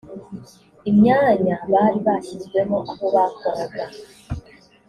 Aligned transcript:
imyanya 0.89 1.55
bari 1.71 1.99
bashyizwemo 2.07 2.77
aho 2.91 3.05
bakoraga 3.15 3.83